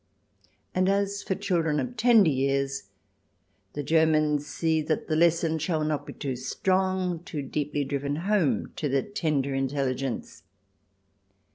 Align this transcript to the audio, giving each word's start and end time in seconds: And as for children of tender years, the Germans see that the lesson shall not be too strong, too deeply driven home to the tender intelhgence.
And 0.73 0.89
as 0.89 1.21
for 1.21 1.35
children 1.35 1.79
of 1.79 1.95
tender 1.95 2.31
years, 2.31 2.89
the 3.73 3.83
Germans 3.83 4.47
see 4.47 4.81
that 4.81 5.07
the 5.07 5.15
lesson 5.15 5.59
shall 5.59 5.83
not 5.83 6.07
be 6.07 6.13
too 6.13 6.35
strong, 6.35 7.19
too 7.23 7.43
deeply 7.43 7.83
driven 7.85 8.15
home 8.15 8.71
to 8.77 8.89
the 8.89 9.03
tender 9.03 9.51
intelhgence. 9.53 10.41